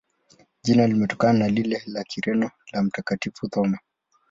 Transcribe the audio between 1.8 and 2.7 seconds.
la Kireno